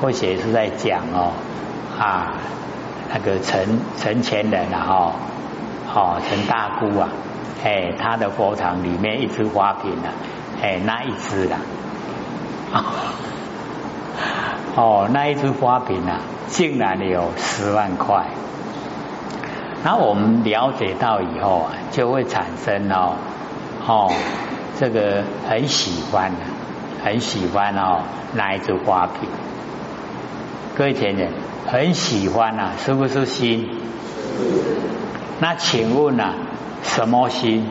[0.00, 1.32] 或许是在讲哦
[1.98, 2.32] 啊
[3.12, 5.12] 那个陈陈前人啊哈
[5.94, 7.08] 哦陈大姑啊
[7.62, 10.08] 哎他的佛堂里面一只花瓶啊
[10.62, 11.58] 哎那一只啦
[14.74, 18.26] 哦那一只花瓶啊竟然有十万块，
[19.84, 23.16] 那我们了解到以后啊就会产生哦
[23.86, 24.10] 哦
[24.78, 26.32] 这个很喜欢
[27.04, 28.00] 很喜欢哦
[28.34, 29.28] 那一只花瓶。
[30.80, 31.28] 各位前人
[31.66, 33.68] 很喜欢啊，是不是心？
[35.38, 36.32] 那请问啊，
[36.82, 37.66] 什么心？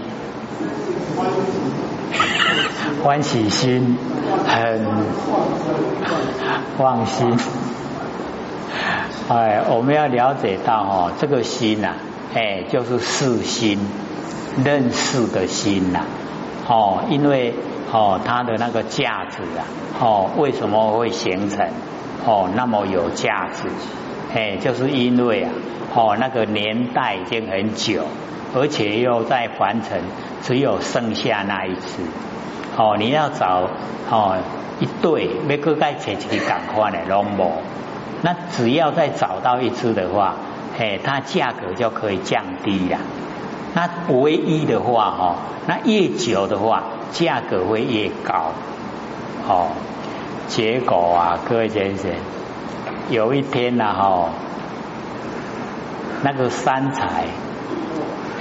[3.04, 3.98] 欢喜心，
[4.48, 4.86] 很
[6.78, 7.36] 放心。
[9.28, 11.96] 哎，我们要了解到哦，这个心呐，
[12.36, 13.80] 哎，就是视心、
[14.64, 16.02] 认识的心呐。
[16.68, 17.56] 哦，因为
[17.92, 19.66] 哦，它的那个价值啊，
[20.00, 21.68] 哦，为什么会形成？
[22.26, 23.70] 哦，那么有价值，
[24.36, 25.50] 哎，就是因为啊，
[25.96, 28.04] 哦，那个年代已经很久，
[28.54, 30.02] 而且又在凡尘，
[30.42, 32.04] 只有剩下那一只。
[32.78, 33.70] 哦，你要找
[34.12, 34.38] 哦
[34.80, 37.54] 一对，每个该找一个赶快的龙膜，
[38.22, 40.36] 那只要再找到一只的话，
[40.78, 42.98] 哎，它价格就可以降低了。
[43.74, 45.36] 那唯一的话，哈，
[45.68, 48.52] 那越久的话，价格会越高。
[49.48, 49.70] 哦。
[50.50, 52.12] 结果啊，各位先生，
[53.10, 54.30] 有一天呐，哈，
[56.24, 57.26] 那个三才，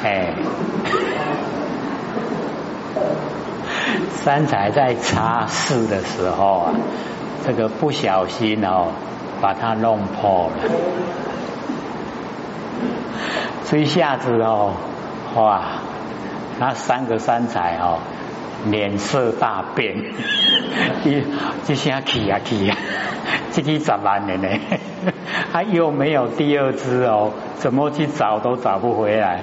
[0.02, 0.34] 哎，
[4.24, 6.72] 三才在擦拭的时候啊，
[7.46, 8.86] 这个不小心哦，
[9.42, 10.56] 把它弄破了，
[13.66, 14.72] 这一下子哦，
[15.36, 15.62] 哇，
[16.58, 17.98] 那三个三才哦。
[18.64, 19.94] 脸色大变，
[21.04, 21.22] 一
[21.64, 22.76] 这下气啊气啊，
[23.52, 24.48] 这个十万的呢，
[25.52, 29.42] 他 又没有第二只哦，怎么去找都找不回来，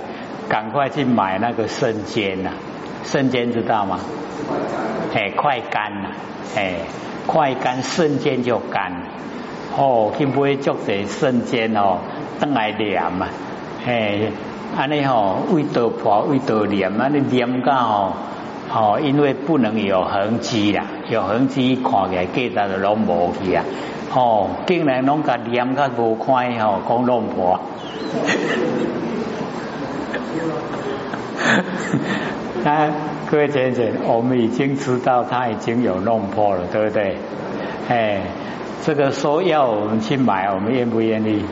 [0.49, 2.51] 赶快去买那个瞬间呐，
[3.03, 3.99] 瞬间知道吗？
[5.13, 6.09] 哎，快干呐，
[6.55, 6.73] 哎，
[7.27, 8.91] 快干瞬间就干，
[9.77, 11.99] 哦，去买足些圣坚哦，
[12.39, 13.27] 等来凉嘛，
[13.85, 14.31] 哎，
[14.77, 18.13] 安尼吼，味道破，味道凉，安尼凉到哦。
[18.67, 23.63] 哦，因为不能有痕迹啦，有痕迹看起来记得就拢无去啊。
[24.13, 27.59] 哦，竟然拢甲黏甲无看哦，讲弄破。
[32.63, 32.89] 那
[33.29, 37.17] 各位姐姐，我们已经知道他已经有弄破了，对不对？
[37.89, 38.21] 哎，
[38.83, 41.43] 这个说要我们去买，我们愿不愿意？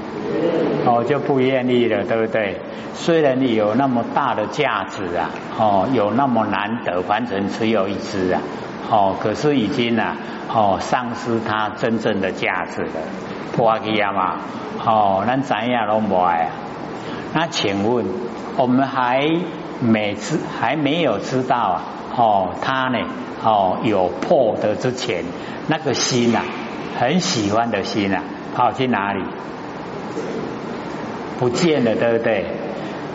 [0.86, 2.58] 哦，就不愿意了，对不对？
[2.94, 8.42] 虽然你有那么大的价值啊，哦，有那么难得，凡尘只有一只啊，
[8.90, 10.16] 哦，可是已经啊，
[10.54, 12.92] 哦，丧失它真正的价值了，
[13.56, 14.36] 破去啊嘛，
[14.86, 16.50] 哦，咱怎样都不爱啊。
[17.34, 18.06] 那请问，
[18.58, 19.28] 我们还
[19.80, 21.82] 每次还没有知道啊，
[22.16, 23.00] 哦，他呢，
[23.44, 25.24] 哦，有破的之前，
[25.68, 26.44] 那个心啊，
[27.00, 28.22] 很喜欢的心啊，
[28.56, 29.24] 跑去哪里？
[31.40, 32.46] 不见了，对不对？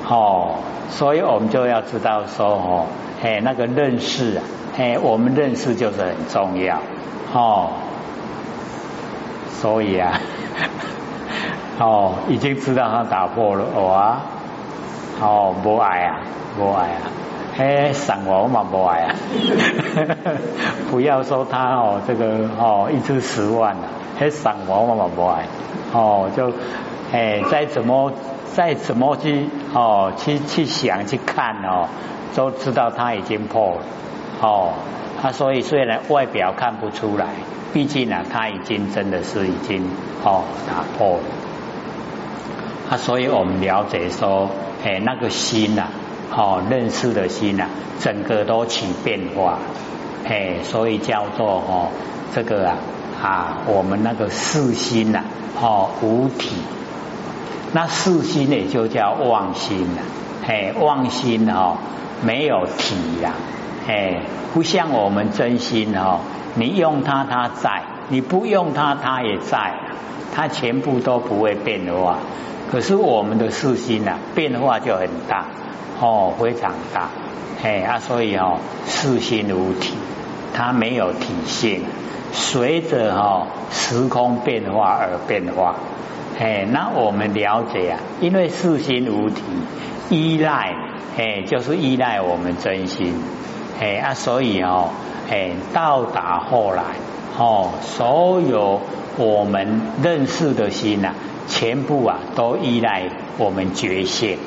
[0.08, 0.54] 哦，
[0.88, 2.86] 所以我们就要知道说，哦，
[3.22, 4.42] 哎，那个认识啊，
[4.78, 6.78] 哎，我们认识就是很重要，
[7.34, 7.70] 哦，
[9.50, 10.18] 所以啊，
[11.78, 14.20] 哦，已经知道他打破了，哇，
[15.20, 16.20] 哦，不爱啊，
[16.56, 17.00] 不爱啊，
[17.58, 19.14] 哎，散我嘛不爱啊，
[20.90, 23.82] 不要说他哦，这个哦，一支十万了，
[24.18, 25.44] 哎，散我嘛不爱，
[25.92, 26.50] 哦，就。
[27.10, 28.12] 哎，再怎么
[28.52, 31.88] 再怎么去哦，去去想去看哦，
[32.34, 33.82] 都知道它已经破了
[34.40, 34.72] 哦。
[35.20, 37.26] 它所以虽然外表看不出来，
[37.72, 39.84] 毕竟呢，它已经真的是已经
[40.24, 41.24] 哦打破了。
[42.90, 44.48] 啊，所以我们了解说，
[44.84, 45.88] 哎，那个心呐，
[46.34, 47.66] 哦，认识的心呐，
[48.00, 49.58] 整个都起变化，
[50.26, 51.88] 哎，所以叫做哦，
[52.34, 52.76] 这个啊
[53.22, 55.24] 啊，我们那个四心呐，
[55.60, 56.56] 哦，五体。
[57.72, 60.02] 那四心呢，就叫妄心了。
[60.46, 61.76] 哎，妄心哦，
[62.22, 63.32] 没有体呀。
[63.86, 64.22] 哎，
[64.54, 66.20] 不像我们真心哦，
[66.54, 69.74] 你用它它在，你不用它它也在，
[70.34, 72.18] 它全部都不会变化。
[72.70, 75.44] 可是我们的四心呐，变化就很大
[76.00, 77.08] 哦，非常大。
[77.62, 79.94] 哎啊，所以哦，四心无体，
[80.54, 81.84] 它没有体性，
[82.32, 85.74] 随着哦时空变化而变化。
[86.40, 89.42] 哎，那我们了解啊，因为四心无体，
[90.08, 90.72] 依赖，
[91.16, 93.12] 哎，就是依赖我们真心，
[93.80, 94.90] 哎啊，所以哦，
[95.28, 96.84] 哎，到达后来，
[97.36, 98.80] 哦，所有
[99.16, 101.12] 我们认识的心呐，
[101.48, 104.38] 全部啊都依赖我们觉性，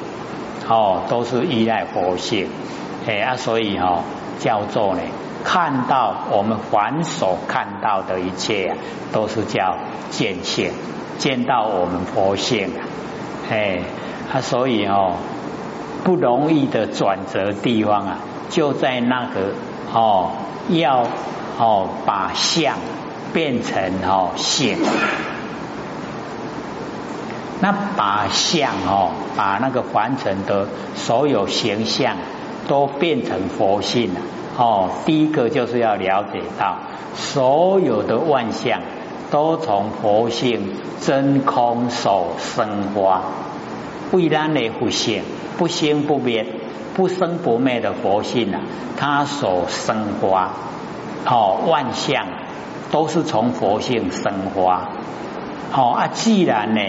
[0.69, 2.47] 哦，都是依赖佛性，
[3.05, 4.03] 哎啊，所以哦
[4.39, 5.01] 叫做呢，
[5.43, 8.77] 看到我们凡所看到的一切，
[9.11, 9.75] 都是叫
[10.09, 10.71] 见性，
[11.21, 12.81] 见到我们佛性啊，
[13.51, 13.79] 哎
[14.33, 15.13] 啊，所以哦
[16.03, 18.17] 不容易的转折地方啊，
[18.49, 19.53] 就在那个
[19.93, 20.31] 哦
[20.69, 21.05] 要。
[21.59, 22.77] 哦，把相
[23.33, 24.77] 变成哦性，
[27.59, 32.15] 那把相哦，把那个凡尘的所有形象
[32.67, 34.21] 都变成佛性了。
[34.57, 36.77] 哦，第一个就是要了解到，
[37.13, 38.81] 所有的万象
[39.31, 43.23] 都从佛性真空所生花，
[44.11, 45.23] 未然的佛性
[45.57, 46.45] 不生不灭、
[46.93, 48.59] 不生不灭的佛性啊，
[48.97, 50.51] 它所生花。
[51.25, 52.27] 哦，万象
[52.91, 54.89] 都是从佛性生花。
[55.71, 56.81] 好啊，既然呢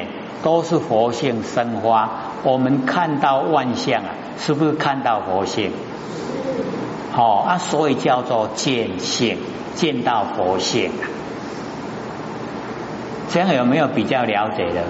[0.43, 2.11] 都是佛性生花，
[2.43, 5.71] 我们看到万象啊，是不是看到佛性？
[7.13, 9.39] 好啊，所以叫做见性，
[9.77, 10.91] 见到佛性。
[13.33, 14.83] 这样有没有比较了解的？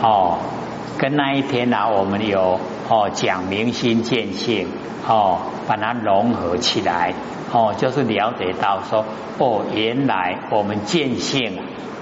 [0.00, 0.38] 哦，
[0.96, 4.68] 跟那一天啊，我们有哦讲明心见性，
[5.08, 7.12] 哦把它融合起来。
[7.52, 9.04] 哦，就是了解到说，
[9.38, 11.58] 哦，原来我们见性，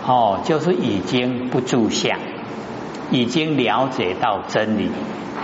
[0.07, 2.19] 哦，就是已经不住相，
[3.11, 4.91] 已经了解到真理，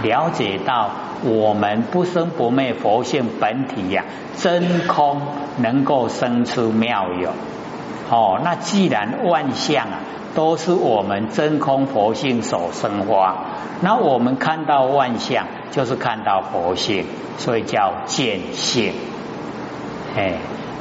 [0.02, 0.90] 了解到
[1.22, 4.04] 我们不生不灭佛性本体呀，
[4.36, 5.22] 真空
[5.56, 7.30] 能够生出妙有。
[8.10, 9.98] 哦，那既然万象啊
[10.34, 13.36] 都是我们真空佛性所生花，
[13.80, 17.06] 那我们看到万象就是看到佛性，
[17.38, 18.92] 所以叫见性。
[20.16, 20.34] 哎，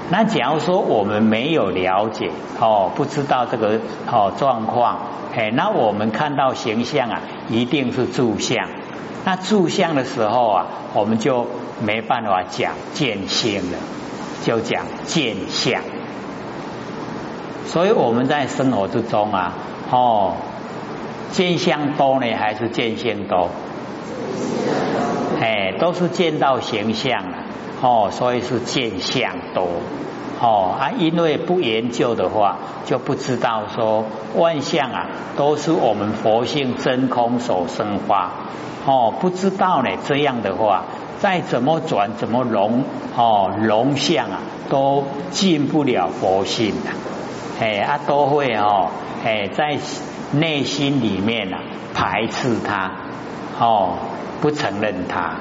[0.10, 2.30] 那假如说我们没有了解
[2.60, 3.80] 哦，不知道这个
[4.12, 5.00] 哦状况，
[5.36, 8.68] 哎，那我们看到形象啊，一定是住相。
[9.26, 11.48] 那住相的时候啊，我们就
[11.82, 13.78] 没办法讲见性了，
[14.44, 15.82] 就讲见相。
[17.66, 19.54] 所以我们在生活之中啊，
[19.92, 20.34] 哦，
[21.32, 23.50] 见相多呢，还是见性多？
[25.42, 27.38] 哎，都是见到形象了。
[27.82, 29.68] 哦，所以是见相多
[30.40, 34.06] 哦啊，因为不研究的话，就不知道说
[34.36, 38.32] 万象啊都是我们佛性真空所生发
[38.86, 40.86] 哦，不知道呢这样的话，
[41.20, 42.86] 再怎么转怎么融
[43.18, 44.40] 哦融相啊，
[44.70, 46.92] 都进不了佛性的，
[47.60, 48.90] 哎啊都会哦
[49.26, 49.78] 哎在
[50.32, 51.60] 内心里面啊
[51.94, 52.92] 排斥他
[53.60, 53.96] 哦
[54.42, 55.36] 不承认他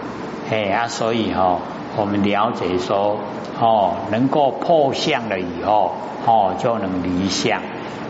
[0.50, 1.58] 哎啊所以哦。
[1.94, 3.18] 我们了解说，
[3.60, 5.92] 哦，能够破相了以后，
[6.24, 7.60] 哦，就能离相；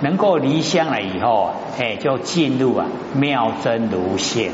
[0.03, 1.51] 能够离相了以后，
[1.81, 4.53] 哎，就进入啊妙真如性，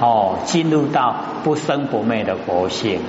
[0.00, 1.12] 哦，进入到
[1.42, 3.00] 不生不灭的佛性。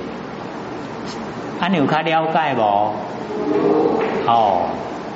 [1.60, 2.62] 啊，你有看了解不？
[4.26, 4.62] 哦，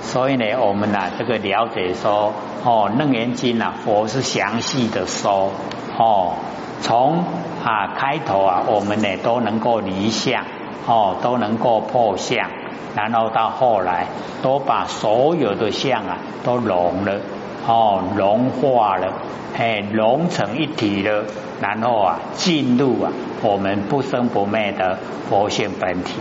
[0.05, 2.33] 所以呢，我们呢，这个了解说，
[2.65, 5.51] 哦，楞严经啊，佛是详细的说，
[5.99, 6.35] 哦，
[6.81, 7.25] 从。
[7.65, 10.45] 啊，开头啊，我们呢都能够离相，
[10.87, 12.51] 哦，都能够破相，
[12.95, 14.09] 然后到后来
[14.43, 17.21] 都把所有的相啊都融了，
[17.67, 19.15] 哦，融化了，
[19.57, 21.25] 嘿，融成一体了，
[21.63, 24.99] 然后啊进入啊我们不生不灭的
[25.31, 26.17] 佛性本体，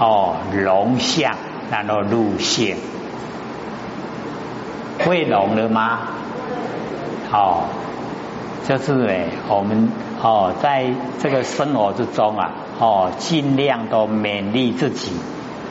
[0.00, 1.36] 哦，融相，
[1.70, 2.74] 然后入性，
[5.04, 5.98] 会融了吗？
[7.32, 7.64] 哦，
[8.68, 9.90] 就是哎，我们。
[10.24, 10.86] 哦，在
[11.20, 15.10] 这个生活之中啊，哦，尽量都勉励自己，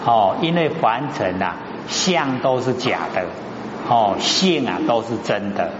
[0.06, 1.56] 哦，因为凡尘啊，
[1.88, 3.28] 相都是假的，
[3.88, 5.72] 哦，性啊都是真的，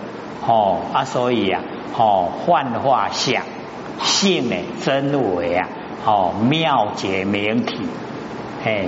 [0.48, 1.62] 哦啊，所以啊，
[1.98, 3.44] 哦，幻化相，
[4.00, 5.68] 性呢真伪啊，
[6.06, 7.76] 哦，妙解明体，
[8.64, 8.86] 哎，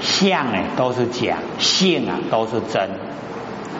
[0.00, 2.90] 相呢都是假，性啊都是真，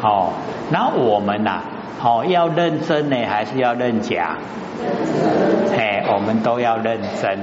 [0.03, 0.33] 哦，
[0.71, 1.63] 那我们呐。
[2.05, 4.37] 哦，要认真呢，还是要认假？
[5.79, 7.39] 哎，我们都要认真。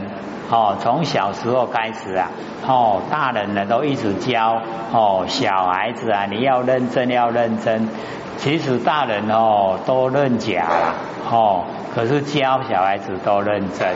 [0.51, 2.29] 哦，从小时候开始啊，
[2.67, 4.61] 哦，大人呢都一直教
[4.91, 7.87] 哦，小孩子啊，你要认真，要认真。
[8.35, 10.95] 其实大人哦都认假了，
[11.31, 11.63] 哦，
[11.95, 13.95] 可是教小孩子都认真。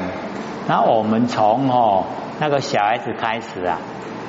[0.70, 2.05] 那我们从哦
[2.39, 3.79] 那个小孩子开始啊，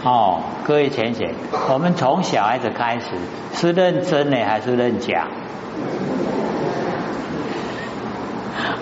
[0.04, 1.34] 哦，各位浅显，
[1.72, 3.06] 我们从小孩子开始
[3.54, 5.26] 是认真呢，还是认假？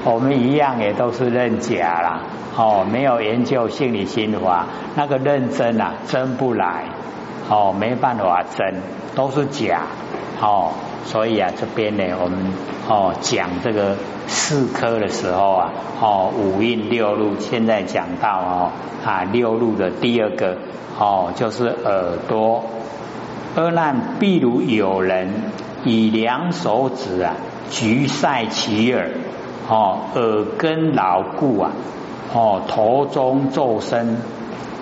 [0.04, 2.22] 我们一样也都是认假啦，
[2.56, 6.86] 哦，没有研究心理心法，那个认真啊，真不来，
[7.52, 8.76] 哦没办法真，
[9.14, 9.82] 都是假
[10.40, 10.72] 哦。
[11.04, 12.38] 所以啊，这边呢，我们
[12.88, 18.70] 哦讲这个四科的时候啊，哦五蕴六路，现在讲到哦
[19.04, 20.56] 啊六路的第二个
[20.98, 22.64] 哦就是耳朵。
[23.54, 25.28] 二难，譬如有人
[25.84, 27.34] 以两手指啊，
[27.68, 29.10] 举塞其耳，
[29.68, 31.72] 哦，耳根牢固啊，
[32.32, 34.16] 哦，头中奏声，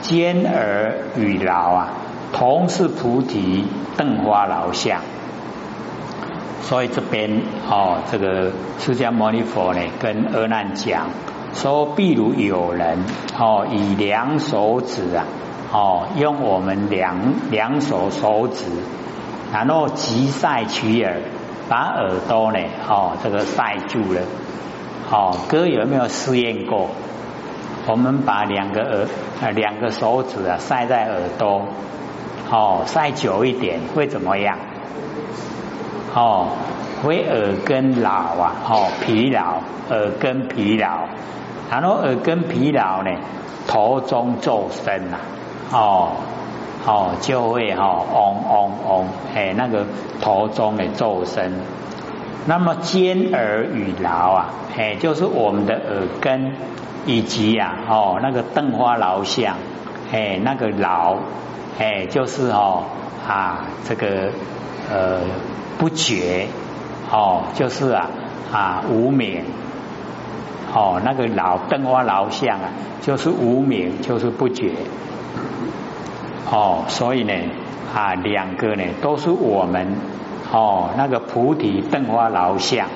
[0.03, 1.89] 尖耳与牢啊，
[2.33, 3.65] 同是菩提
[3.97, 5.01] 灯花老相。
[6.63, 11.09] 所以这边哦，这个释迦牟尼佛呢，跟阿难讲
[11.55, 12.99] 说，譬如有人
[13.39, 15.25] 哦，以两手指啊。
[15.73, 17.17] 哦，用我们两
[17.49, 18.65] 两手手指，
[19.53, 21.23] 然后急塞取耳，
[21.69, 22.59] 把耳朵呢，
[22.89, 24.21] 哦，这个塞住了。
[25.13, 26.89] 哦，哥有没有试验过？
[27.87, 29.07] 我们把两个耳
[29.41, 31.63] 啊，两个手指啊，塞在耳朵，
[32.51, 34.59] 哦，晒久一点会怎么样？
[36.15, 36.49] 哦，
[37.03, 41.07] 会耳根老啊，哦，疲劳，耳根疲劳，
[41.71, 43.11] 然后耳根疲劳呢，
[43.69, 45.21] 头中奏声啊。
[45.73, 46.09] 哦，
[46.85, 49.87] 哦，就会哈，嗡嗡嗡，哎，那个
[50.21, 51.53] 头中的奏声。
[52.47, 56.53] 那么尖耳与劳啊，哎，就是我们的耳根
[57.07, 59.55] 以及呀，哦，那个灯花劳相，
[60.11, 61.19] 哎，那个劳，
[61.81, 62.85] 哎，就是哦
[63.27, 64.31] 啊，这个
[64.91, 65.21] 呃
[65.79, 66.47] 不觉，
[67.11, 68.11] 哦，就是啊
[68.53, 69.45] 啊无名，
[70.75, 72.69] 哦，那个老灯花老相啊，
[73.01, 74.75] 就是无名，就是不觉。
[76.51, 77.33] 哦，所以呢，
[77.95, 79.97] 啊，两个呢都是我们
[80.53, 82.89] 哦那个菩提灯花老相，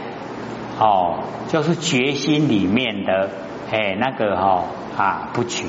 [0.79, 3.31] 哦，就是决心里面的
[3.73, 4.65] 哎那个哈
[4.99, 5.65] 啊不觉，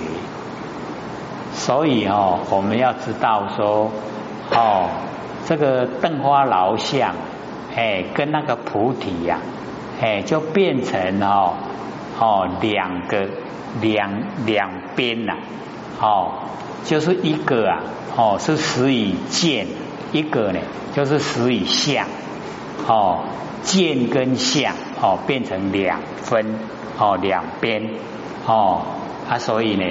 [1.55, 3.89] 所以哦我们要知道说
[4.51, 4.89] 哦
[5.45, 7.15] 这个灯花劳相
[7.75, 9.39] 哎跟那个菩提呀
[9.99, 11.53] 哎就变成哦
[12.19, 13.27] 哦两个
[13.81, 14.11] 两
[14.45, 15.33] 两边呐
[15.99, 16.33] 哦。
[16.83, 17.81] 就是一个啊，
[18.15, 19.65] 哦，是实与见；
[20.11, 20.59] 一个呢，
[20.93, 22.05] 就是实与相。
[22.87, 23.23] 哦，
[23.63, 26.59] 见跟相，哦，变成两分，
[26.99, 27.89] 哦，两边，
[28.45, 28.83] 哦，
[29.29, 29.83] 啊，所以呢，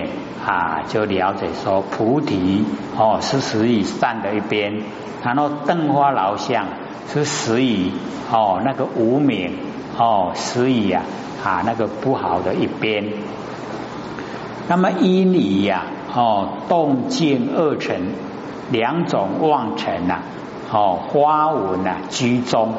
[0.46, 2.64] 啊，就了解说，菩提，
[2.96, 4.82] 哦，是实以善的一边；
[5.24, 6.66] 然后灯花老相
[7.12, 7.92] 是实以，
[8.30, 9.58] 哦，那个无名，
[9.98, 11.02] 哦，实以啊，
[11.44, 13.04] 啊，那个不好的一边。
[14.68, 15.84] 那么依理呀。
[16.16, 18.12] 哦，动静二尘
[18.70, 20.20] 两种妄尘呐，
[20.70, 22.72] 哦，花纹呐居中，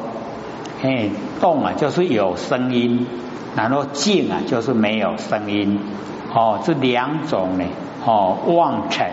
[0.80, 3.06] 嘿，动啊就是有声音，
[3.54, 5.78] 然后静啊就是没有声音，
[6.36, 7.64] 哦，这两种呢，
[8.04, 9.10] 哦，妄尘，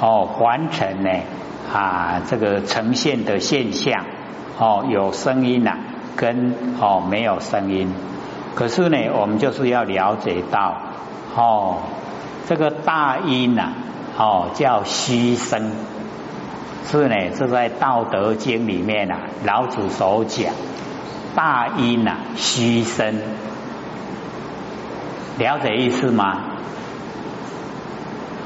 [0.00, 1.10] 哦，凡尘呢
[1.70, 4.06] 啊，这个呈现的现象，
[4.58, 5.76] 哦，有声音呐，
[6.16, 7.92] 跟哦没有声音，
[8.54, 10.74] 可是呢，我们就是要了解到，
[11.36, 11.76] 哦。
[12.48, 13.72] 这个大音呐，
[14.16, 15.70] 哦，叫虚声，
[16.90, 20.54] 是呢，是在《道德经》里面呐，老子所讲，
[21.34, 23.20] 大音呐，虚声，
[25.38, 26.38] 了解意思吗？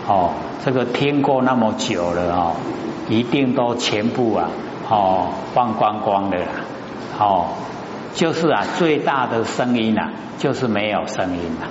[0.06, 0.30] 哦，
[0.64, 2.52] 这个听过那么久了哦，
[3.08, 4.48] 一定都全部啊，
[4.90, 6.46] 哦，放光光的啦，
[7.18, 7.46] 哦，
[8.14, 11.68] 就是啊，最大的声音呐，就是没有声音了。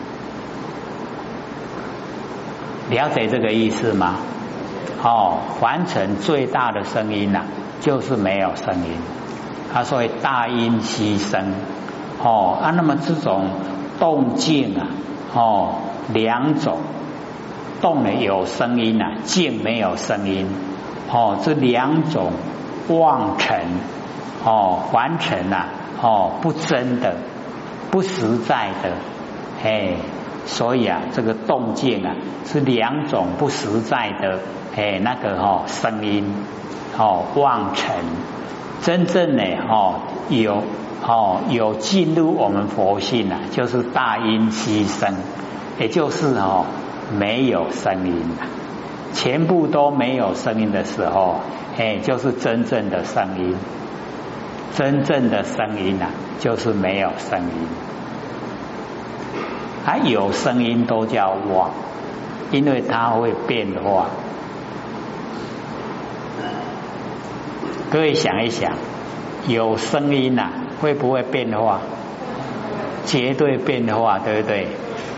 [2.89, 4.15] 了解这个意思吗？
[5.03, 7.43] 哦，凡尘最大的声音呐，
[7.79, 8.93] 就是没有声音。
[9.73, 11.53] 他说大音希声。
[12.23, 13.47] 哦啊，那么这种
[13.99, 14.85] 动静啊，
[15.33, 15.75] 哦，
[16.13, 16.77] 两种
[17.81, 20.47] 动呢有声音呐，静没有声音。
[21.11, 22.31] 哦，这两种
[22.89, 23.59] 妄尘，
[24.43, 25.65] 哦，完成呐，
[26.01, 27.15] 哦，不真的，
[27.91, 28.91] 不实在的，
[29.63, 29.95] 哎。
[30.43, 34.39] 所以啊，这个动静啊是两种不实在的，
[34.75, 36.33] 哎，那个哈声音，
[36.97, 37.95] 哦妄尘，
[38.81, 40.63] 真正呢哦有
[41.03, 45.15] 哦有进入我们佛性啊，就是大音希声，
[45.79, 46.65] 也就是哦
[47.17, 48.45] 没有声音啊，
[49.13, 51.41] 全部都没有声音的时候，
[51.77, 53.55] 哎，就是真正的声音，
[54.75, 57.67] 真正的声音啊，就是没有声音。
[59.83, 61.71] 还有声音都叫妄，
[62.51, 64.05] 因为它会变化。
[67.89, 68.73] 各位想一想，
[69.47, 70.49] 有声音呐，
[70.81, 71.79] 会不会变化？
[73.05, 74.67] 绝对变化，对不对？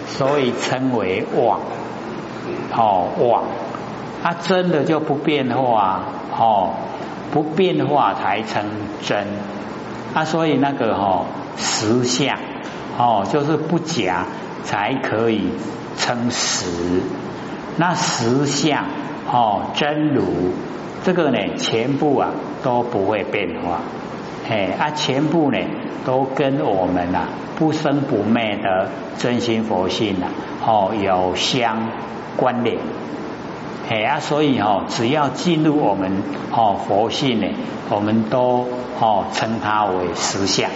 [0.08, 1.60] 所以称为妄，
[2.76, 3.44] 哦妄。
[4.22, 6.02] 啊，真的就不变化
[6.38, 6.74] 哦，
[7.32, 8.64] 不变化才称
[9.02, 9.28] 真
[10.14, 11.26] 啊，所以那个哈
[11.58, 12.38] 实相
[12.98, 14.26] 哦，就是不假
[14.64, 15.50] 才可以
[15.98, 17.02] 称实。
[17.76, 18.86] 那实相
[19.30, 20.24] 哦，真如
[21.04, 22.30] 这个呢，全部啊
[22.64, 23.80] 都不会变化，
[24.50, 25.58] 哎啊，全部呢
[26.06, 30.28] 都跟我们啊不生不灭的真心佛性啊
[30.66, 31.90] 哦有相
[32.36, 32.78] 关联。
[33.90, 37.48] 哎啊，所以哦，只要进入我们哦佛性呢，
[37.90, 38.68] 我们都
[39.00, 40.70] 哦称它为实相，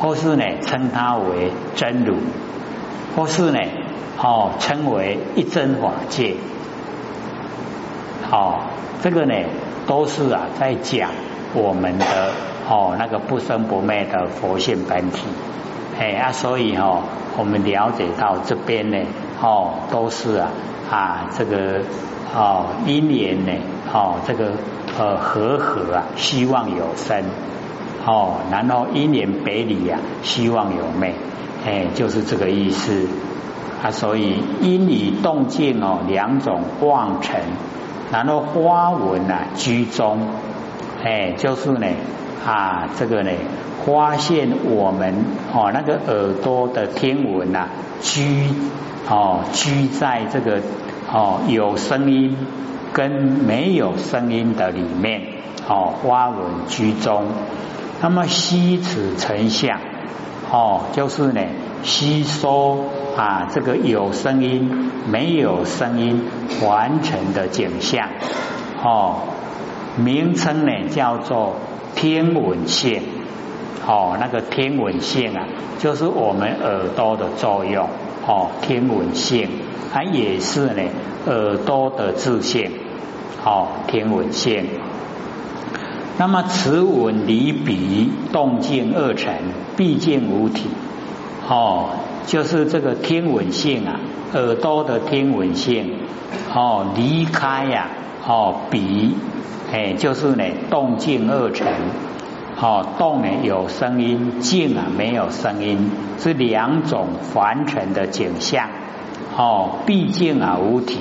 [0.00, 2.16] 或是呢称它为真如，
[3.16, 3.58] 或是呢
[4.18, 6.36] 哦称为一真法界。
[8.30, 8.60] 哦，
[9.02, 9.34] 这个呢
[9.86, 11.10] 都是啊在讲
[11.54, 12.06] 我们的
[12.68, 15.24] 哦那个不生不灭的佛性本体。
[15.98, 17.02] 哎啊，所以哦
[17.36, 18.98] 我们了解到这边呢
[19.40, 20.48] 哦都是啊
[20.90, 21.82] 啊这个。
[22.34, 23.52] 哦，因缘呢？
[23.92, 24.52] 哦，这个
[24.98, 27.24] 呃和合啊，希望有生
[28.06, 31.12] 哦，然后因缘北里呀，希望有灭，
[31.66, 33.06] 哎，就是这个意思
[33.82, 33.90] 啊。
[33.90, 37.38] 所以因与动静哦，两种妄尘，
[38.10, 40.26] 然后花纹啊居中，
[41.04, 41.86] 哎，就是呢
[42.44, 43.30] 啊，这个呢
[43.84, 45.14] 发现我们
[45.52, 47.68] 哦那个耳朵的天文呐
[48.00, 48.48] 居
[49.08, 50.60] 哦居在这个。
[51.14, 52.34] 哦，有声音
[52.94, 55.20] 跟没有声音的里面，
[55.68, 57.24] 哦，花纹居中。
[58.00, 59.78] 那么吸此成像，
[60.50, 61.42] 哦，就是呢，
[61.82, 66.24] 吸收啊，这个有声音、没有声音
[66.64, 68.08] 完成的景象，
[68.82, 69.16] 哦，
[69.98, 71.56] 名称呢叫做
[71.94, 73.02] 天文线。
[73.86, 75.44] 哦，那个天文线啊，
[75.78, 77.88] 就是我们耳朵的作用。
[78.26, 79.48] 哦，天文性，
[79.92, 80.82] 它也是呢，
[81.26, 82.70] 耳朵的自性。
[83.44, 84.66] 哦，天文性。
[86.16, 89.34] 那么此文离彼动静二成，
[89.76, 90.68] 毕竟无体。
[91.48, 91.90] 哦，
[92.26, 93.98] 就是这个天文性啊，
[94.34, 95.94] 耳朵的天文性。
[96.54, 97.88] 哦，离开呀，
[98.24, 99.16] 哦，彼，
[99.72, 101.66] 哎，就是呢，动静二成。
[102.60, 108.68] 哦，动呢有声音，静啊没有声音，是两种凡尘的景象。
[109.36, 111.00] 哦，毕竟啊无体，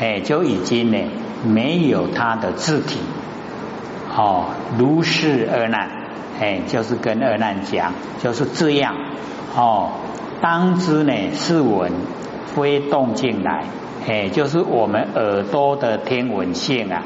[0.00, 0.98] 哎，就已经呢
[1.44, 2.98] 没有它的字体。
[4.16, 4.46] 哦，
[4.78, 5.88] 如是二难，
[6.40, 8.96] 哎，就是跟二难讲，就是这样。
[9.54, 9.90] 哦，
[10.40, 11.92] 当知呢是闻
[12.46, 13.64] 非动静来，
[14.08, 17.04] 哎，就是我们耳朵的天文性啊，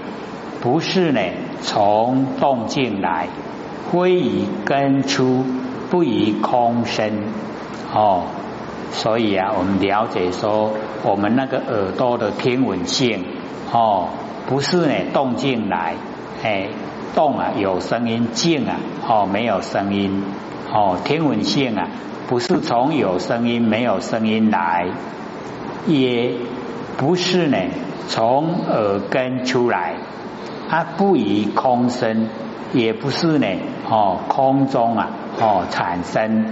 [0.62, 1.20] 不是呢
[1.60, 3.28] 从动静来。
[3.90, 5.44] 归于根出，
[5.90, 7.24] 不以空生
[7.92, 8.22] 哦。
[8.92, 10.70] 所以啊，我们了解说，
[11.02, 13.22] 我们那个耳朵的听闻性
[13.70, 14.08] 哦，
[14.46, 15.96] 不是呢动静来，
[16.42, 16.68] 哎，
[17.14, 20.22] 动啊有声音，静啊哦没有声音
[20.72, 20.96] 哦。
[21.04, 21.88] 听闻性啊，
[22.28, 24.86] 不是从有声音没有声音来，
[25.86, 26.32] 也
[26.96, 27.58] 不是呢
[28.08, 29.96] 从耳根出来，
[30.72, 32.30] 它不以空生。
[32.72, 33.46] 也不是呢，
[33.90, 36.46] 哦，空中啊，哦，产生，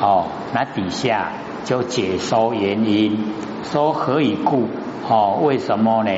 [0.00, 3.18] 哦，那底下就解说原因，
[3.62, 4.68] 说何以故？
[5.06, 6.10] 哦，为什么呢？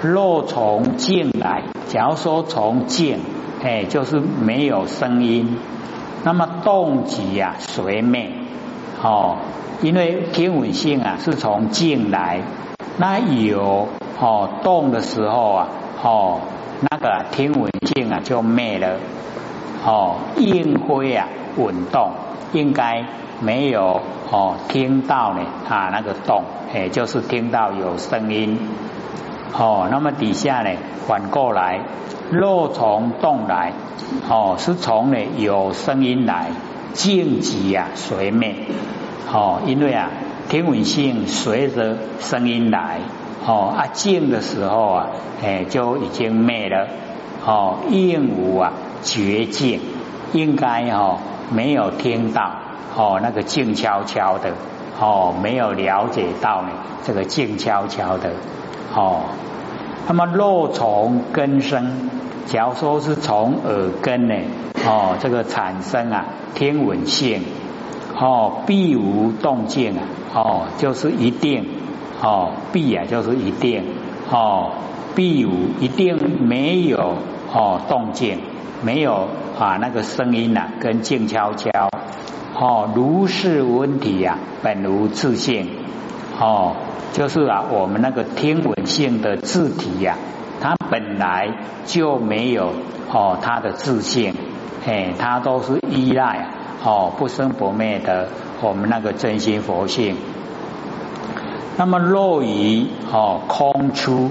[0.00, 3.18] 若从静来，假如说从静，
[3.62, 5.58] 哎，就是没有声音，
[6.24, 8.30] 那么动即呀随灭，
[9.02, 9.36] 哦，
[9.82, 12.40] 因为天文性啊是从静来，
[12.96, 15.68] 那有哦动的时候啊，
[16.02, 16.40] 哦。
[16.90, 18.96] 那个天文性啊就灭了
[19.84, 22.12] 哦，应灰啊稳动，
[22.54, 23.04] 应该
[23.40, 28.58] 没有哦听到呢啊那个动，哎就是听到有声音
[29.52, 30.70] 哦，那么底下呢
[31.06, 31.80] 反过来，
[32.30, 33.74] 若从动来
[34.26, 36.50] 哦是从呢有声音来，
[36.94, 38.54] 静即啊随灭
[39.30, 40.08] 哦，因为啊
[40.48, 43.00] 天文性随着声音来。
[43.46, 45.06] 哦啊静的时候啊，
[45.42, 46.86] 哎就已经灭了。
[47.42, 49.80] 哦应无啊绝境，
[50.34, 51.16] 应该哦
[51.50, 52.50] 没有听到
[52.94, 54.52] 哦那个静悄悄的
[55.00, 56.68] 哦没有了解到呢
[57.02, 58.32] 这个静悄悄的
[58.94, 59.22] 哦。
[60.06, 62.10] 那么若从根生，
[62.44, 64.34] 假如说是从耳根呢
[64.86, 67.42] 哦这个产生啊天文性
[68.20, 70.02] 哦必无动静啊
[70.34, 71.79] 哦就是一定。
[72.22, 73.82] 哦，必啊，就是一定
[74.30, 74.72] 哦，
[75.14, 77.14] 必无一定没有
[77.52, 78.38] 哦动静，
[78.82, 79.28] 没有
[79.58, 81.70] 啊那个声音呐，跟静悄悄
[82.54, 85.68] 哦，如是问题呀，本无自性
[86.38, 86.76] 哦，
[87.12, 90.16] 就是啊，我们那个天文性的字体呀，
[90.60, 91.48] 它本来
[91.86, 92.72] 就没有
[93.10, 94.34] 哦，它的自性，
[94.86, 96.48] 哎，它都是依赖
[96.84, 98.28] 哦不生不灭的
[98.60, 100.16] 我们那个真心佛性。
[101.76, 104.30] 那么若于哦空出，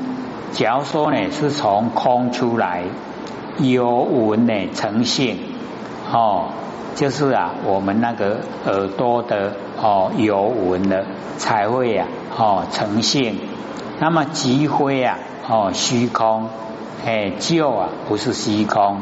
[0.52, 2.84] 假如说呢是从空出来，
[3.58, 5.38] 有闻呢呈现，
[6.12, 6.49] 哦，
[6.95, 9.54] 就是啊我们那个耳朵的。
[9.82, 11.06] 哦，有闻的
[11.38, 12.06] 才会呀，
[12.38, 13.36] 哦呈现。
[14.02, 16.49] 那么即灰啊，哦虚空，
[17.06, 18.97] 哎就啊不是虚空，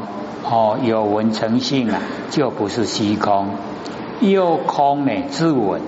[0.48, 1.98] 哦有闻成性啊
[2.30, 3.48] 就不是虚空。
[4.20, 5.82] 又空呢自闻，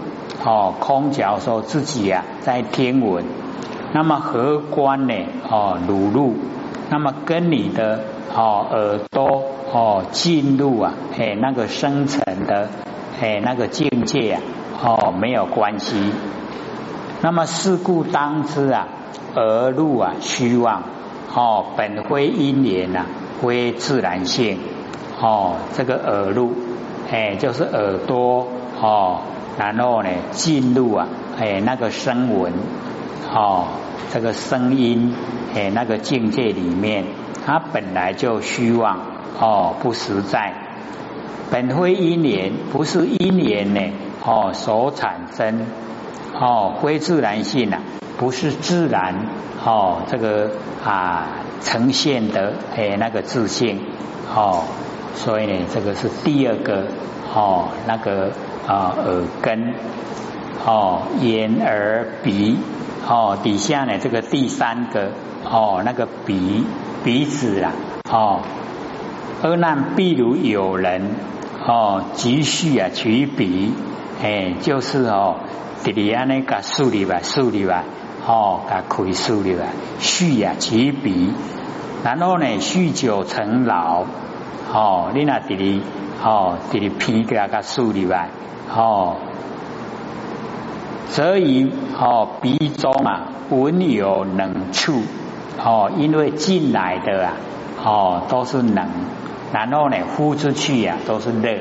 [0.44, 3.24] 哦空假说自己呀在天文，
[3.92, 5.14] 那么何关呢？
[5.48, 6.35] 哦鲁入，
[6.90, 8.00] 那么跟你的
[8.35, 12.68] 哦耳朵哦进入啊，哎那个深层的
[13.20, 14.40] 哎那个境界啊。
[14.83, 16.11] 哦，没有关系。
[17.20, 18.88] 那么事故当知啊，
[19.35, 20.85] 而入啊虚妄
[21.35, 23.05] 哦，本非因缘呐，
[23.42, 24.59] 非自然性
[25.20, 25.57] 哦。
[25.74, 26.55] 这个耳入
[27.12, 28.48] 哎，就是耳朵
[28.81, 29.20] 哦，
[29.61, 31.07] 然后呢进入啊
[31.38, 32.51] 哎那个声闻
[33.31, 33.66] 哦，
[34.11, 35.14] 这个声音
[35.55, 37.05] 哎那个境界里面，
[37.44, 38.99] 它本来就虚妄
[39.38, 40.55] 哦，不实在，
[41.51, 43.81] 本非因缘，不是因缘呢。
[44.25, 45.66] 哦，所产生
[46.35, 47.83] 哦，非自然性啊，
[48.18, 49.27] 不是自然
[49.62, 51.27] 哦，这个啊
[51.61, 53.79] 呈现的诶那个自信
[54.35, 54.62] 哦，
[55.14, 56.87] 所以呢，这个是第二个
[57.35, 58.31] 哦那个
[58.70, 59.74] 啊耳根
[60.64, 62.56] 哦眼耳鼻
[63.09, 65.11] 哦底下呢这个第三个
[65.44, 66.64] 哦那个鼻
[67.02, 67.72] 鼻子啊
[68.09, 68.42] 哦，
[69.42, 71.11] 而难譬如有人
[71.66, 73.72] 哦急需啊取鼻。
[74.22, 75.37] 哎，就是哦，
[75.83, 77.85] 这里安尼个树立吧，树立吧，
[78.26, 79.64] 哦，个可以树立吧，
[79.98, 81.33] 续呀起笔，
[82.04, 84.04] 然后呢，酗酒成老，
[84.74, 85.80] 哦，你那这里
[86.22, 88.28] 哦，这里皮给个树立吧，
[88.74, 89.16] 哦，
[91.09, 95.02] 所以哦，鼻中啊，闻有冷处，
[95.62, 97.33] 哦，因为进来的啊，
[97.85, 98.88] 哦，都是冷，
[99.52, 101.59] 然后呢，呼出去呀，都是热，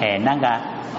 [0.00, 0.48] 哎，那个。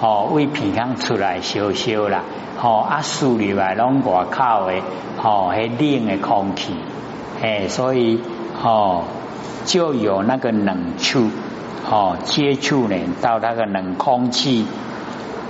[0.04, 2.24] 哦，为鼻腔出来烧烧啦，
[2.60, 4.82] 哦，啊，树里来拢外口的，
[5.22, 6.74] 哦，迄冷的空气，
[7.40, 8.20] 哎，所以
[8.64, 9.04] 哦，
[9.66, 11.30] 就有那个冷处，
[11.88, 14.66] 哦，接触呢到那个冷空气，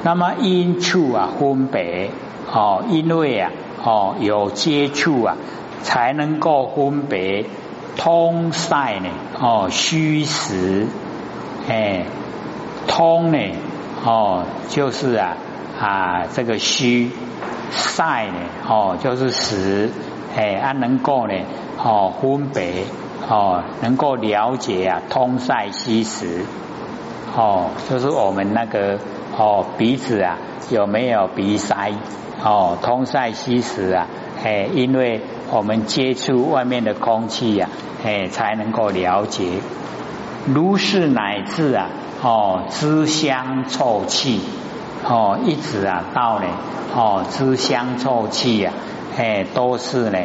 [0.03, 2.09] 那么因处啊分别，
[2.51, 3.51] 哦，因为啊，
[3.83, 5.35] 哦，有接触啊，
[5.83, 7.45] 才能够分别
[7.97, 9.09] 通塞呢，
[9.39, 10.87] 哦，虚实，
[11.67, 12.05] 哎，
[12.87, 13.37] 通呢。
[14.03, 15.37] 哦，就是啊
[15.79, 17.11] 啊，这个虚
[17.69, 18.33] 塞呢，
[18.67, 19.91] 哦，就是实，
[20.35, 21.33] 哎，啊，能够呢，
[21.77, 22.85] 哦，分别，
[23.29, 26.45] 哦，能够了解啊，通塞虚实，
[27.37, 28.97] 哦，就是我们那个
[29.41, 30.37] 哦，鼻子啊，
[30.69, 31.93] 有没有鼻塞？
[32.43, 34.05] 哦，通塞吸食啊，
[34.43, 37.67] 哎，因为我们接触外面的空气呀，
[38.05, 39.59] 哎，才能够了解，
[40.45, 41.89] 如是乃至啊。
[42.23, 44.41] 哦，知香臭气，
[45.03, 46.45] 哦，一直啊到呢，
[46.95, 48.71] 哦，知香臭气呀，
[49.17, 50.19] 哎，都是呢，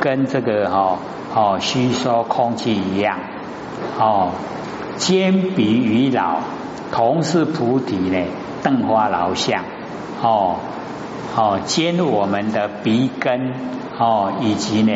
[0.00, 0.98] 跟这个哈，
[1.34, 3.18] 哦，吸收空气一样，
[3.98, 4.30] 哦，
[4.96, 6.38] 兼比于老，
[6.90, 8.24] 同是菩提呢，
[8.62, 9.62] 灯花老相，
[10.22, 10.56] 哦，
[11.36, 13.52] 哦，兼我们的鼻根，
[13.98, 14.92] 哦，以及呢，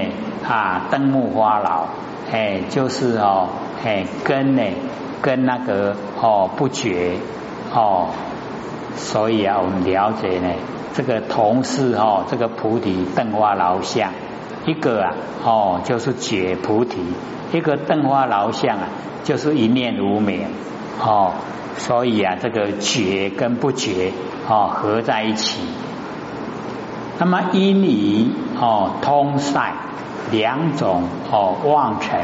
[0.49, 1.87] 啊，灯木花老，
[2.33, 3.49] 哎，就是哦，
[3.85, 4.63] 哎，根呢。
[5.23, 7.17] 跟那个哦不绝
[7.75, 8.09] 哦，
[8.97, 10.49] 所以啊，我们了解呢，
[10.95, 14.13] 这个同事哦，这个菩提灯花老相，
[14.67, 16.99] 一个啊哦就是觉菩提，
[17.51, 18.89] 一个灯花老相啊
[19.25, 20.47] 就是一念无明
[21.01, 21.33] 哦，
[21.79, 24.12] 所以啊这个觉跟不觉
[24.49, 25.61] 哦合在一起，
[27.19, 29.73] 那么因离哦通塞
[30.31, 32.21] 两种哦妄尘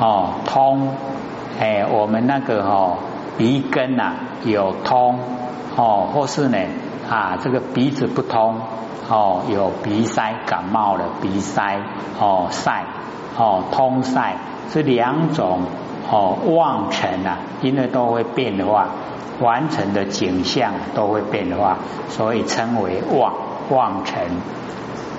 [0.00, 0.88] 哦通。
[1.60, 2.96] 哎，我们那个哦
[3.36, 5.18] 鼻根呐有通
[5.76, 6.58] 哦，或是呢
[7.08, 8.56] 啊这个鼻子不通
[9.08, 11.78] 哦，有鼻塞感冒的鼻塞
[12.18, 12.84] 哦塞
[13.36, 14.36] 哦通塞
[14.72, 15.60] 这两种
[16.12, 18.88] 哦望尘啊，因为都会变化，
[19.40, 21.78] 完成的景象都会变化，
[22.10, 23.32] 所以称为望
[23.70, 24.26] 望尘。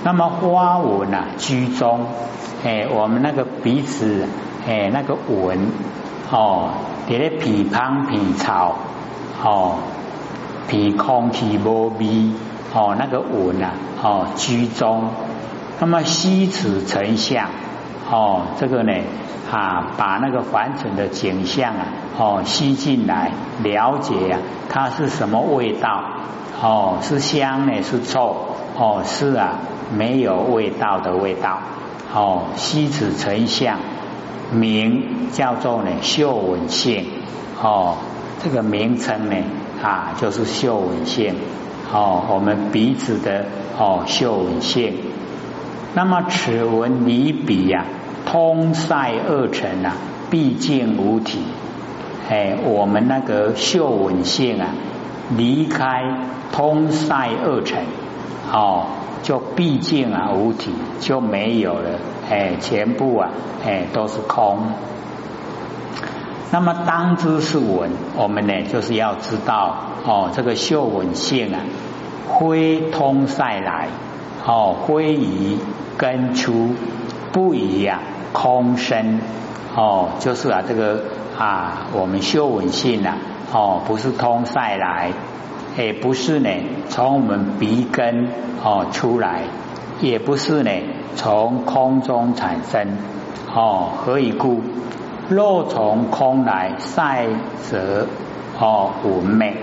[0.04, 2.06] 那么花纹啊居中，
[2.64, 4.28] 哎，我们那个鼻子
[4.68, 5.72] 哎那个纹。
[6.32, 6.70] 哦，
[7.08, 8.76] 你的鼻旁鼻臭，
[9.44, 9.76] 哦，
[10.68, 12.32] 鼻空气无味，
[12.74, 15.10] 哦那个文啊哦居中，
[15.80, 17.50] 那么虚此成像
[18.10, 18.94] 哦这个呢
[19.52, 21.86] 啊把那个凡尘的景象啊
[22.18, 23.32] 哦吸进来
[23.64, 24.40] 了解啊
[24.70, 26.04] 它是什么味道
[26.62, 29.60] 哦是香呢是臭哦是啊
[29.96, 31.60] 没有味道的味道
[32.14, 33.80] 哦虚此成像
[34.52, 37.06] 名叫做呢嗅闻性
[37.62, 37.98] 哦
[38.44, 39.36] 这个名称呢
[39.82, 41.36] 啊就是嗅闻性
[41.92, 43.46] 哦我们彼此的
[43.78, 44.94] 哦嗅闻性，
[45.96, 47.86] 那么此文离彼呀
[48.26, 49.94] 通塞二尘啊
[50.32, 51.40] 毕竟无体。
[52.30, 54.70] 哎我们那个嗅闻性啊
[55.38, 56.02] 离开
[56.52, 57.84] 通塞二尘
[58.52, 58.88] 哦
[59.22, 62.00] 就毕竟啊无体就没有了。
[62.30, 63.30] 哎全部啊
[63.66, 64.72] 哎都是空。
[66.52, 69.76] 那么当知是闻，我们呢就是要知道
[70.06, 71.62] 哦，这个嗅闻性啊，
[72.40, 73.90] 非通塞来。
[74.46, 75.58] 哦，非以
[75.98, 76.76] 根出，
[77.32, 78.00] 不以呀
[78.34, 79.22] 空身
[79.76, 81.04] 哦，就是啊这个
[81.38, 83.18] 啊我们嗅闻性啊
[83.54, 85.12] 哦，不是通塞来，
[85.78, 86.50] 也不是呢
[86.90, 88.28] 从我们鼻根
[88.64, 89.44] 哦出来，
[90.02, 90.72] 也不是呢
[91.16, 92.98] 从空中产生。
[93.56, 94.62] 哦，何以故？
[95.30, 97.28] 若从空来晒
[97.62, 98.08] 则
[98.60, 99.56] 哦妩媚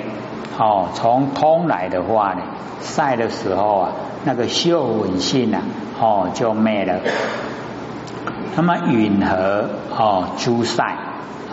[0.59, 2.43] 哦，从空来的话呢，
[2.81, 3.93] 晒的时候啊，
[4.24, 5.62] 那个嗅闻性啊
[6.00, 7.00] 哦就灭了。
[8.56, 10.96] 那么允和哦诸塞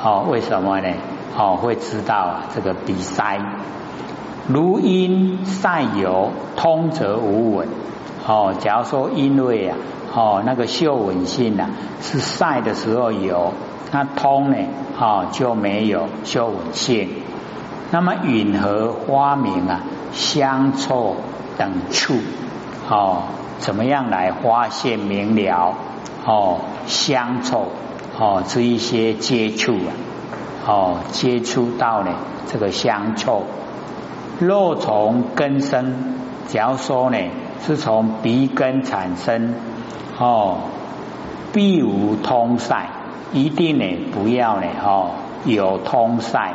[0.03, 0.93] 哦为什么呢？
[1.37, 3.39] 哦会知道啊这个鼻塞，
[4.47, 7.67] 如因晒有通则无闻
[8.27, 8.53] 哦。
[8.59, 9.77] 假如说因为啊
[10.13, 11.69] 哦那个嗅闻性啊
[12.01, 13.53] 是晒的时候有。
[13.89, 14.57] 那通呢？
[14.99, 17.07] 哦，就没有嗅闻性。
[17.89, 19.79] 那么允和花名啊，
[20.11, 21.15] 香臭
[21.57, 22.15] 等处，
[22.89, 23.23] 哦，
[23.59, 25.73] 怎么样来发现明了？
[26.25, 27.67] 哦，香臭，
[28.17, 29.91] 哦，这一些接触啊，
[30.65, 32.11] 哦，接触到呢
[32.47, 33.43] 这个香臭。
[34.39, 36.15] 若从根生，
[36.47, 37.17] 假如说呢
[37.65, 39.55] 是从鼻根产生，
[40.19, 40.59] 哦，
[41.53, 42.89] 必无通塞。
[43.33, 45.11] 一定呢，不要呢，哦，
[45.43, 46.53] 有通塞。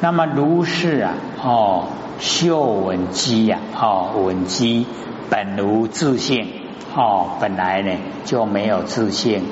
[0.00, 1.84] 那么如是啊，哦，
[2.20, 4.86] 嗅闻机呀，哦，闻机
[5.28, 6.46] 本无自性，
[6.94, 7.92] 哦，本来呢
[8.24, 9.42] 就没有自性。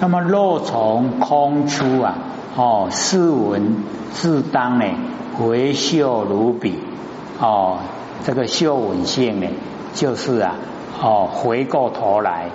[0.00, 2.16] 那么若从空出啊，
[2.56, 4.86] 哦，是闻自当呢
[5.38, 6.78] 回嗅如彼，
[7.38, 7.80] 哦，
[8.24, 9.48] 这个嗅闻性呢，
[9.92, 10.54] 就是啊，
[11.02, 12.46] 哦，回过头来。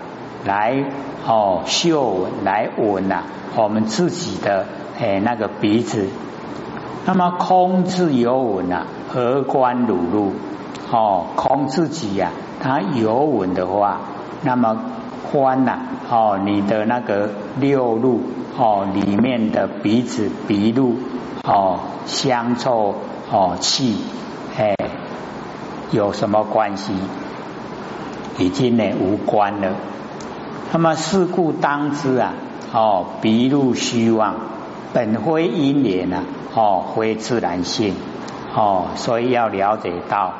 [0.45, 0.83] 来
[1.27, 3.23] 哦，嗅来闻呐，
[3.55, 4.67] 我们自己的
[4.99, 6.07] 诶那个鼻子。
[7.05, 10.33] 那么空自有闻啊，何关乳露？
[10.91, 13.99] 哦，空自己呀，它有闻的话，
[14.43, 14.77] 那么
[15.31, 18.21] 观呐，哦，你的那个六路
[18.57, 20.95] 哦里面的鼻子鼻路
[21.43, 22.95] 哦香臭
[23.31, 23.97] 哦气
[24.57, 24.75] 哎
[25.91, 26.93] 有什么关系？
[28.37, 29.73] 已经呢无关了。
[30.71, 32.33] 那么事故当知啊，
[32.73, 34.35] 哦，鼻路虚妄，
[34.95, 36.23] 本非因缘啊，
[36.55, 37.93] 哦，非自然性，
[38.55, 40.33] 哦，所以要了解到，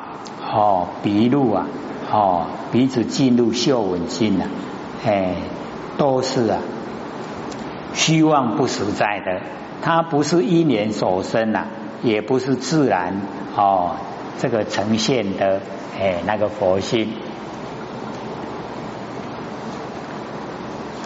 [0.50, 1.68] 哦，鼻入啊，
[2.10, 4.48] 哦，鼻子进入嗅闻性啊，
[5.06, 5.36] 哎，
[5.98, 6.60] 都是啊，
[7.94, 9.42] 虚妄不实在的，
[9.82, 11.66] 它不是因缘所生呐，
[12.02, 13.22] 也不是自然
[13.58, 13.98] 哦，
[14.40, 15.60] 这个呈现的
[16.00, 17.10] 哎那个佛性。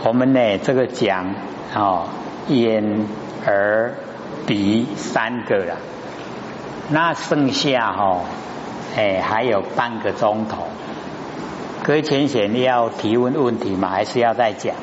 [0.06, 1.34] 我们呢，这个讲
[1.76, 2.04] 哦，
[2.48, 3.08] 眼、
[3.52, 3.96] 而、
[4.46, 5.78] 鼻三个了，
[6.92, 8.22] 那剩下哈，
[8.96, 10.68] 哎，还有半个钟头。
[11.82, 13.90] 各位浅显要提问问题吗？
[13.90, 14.76] 还是要再讲？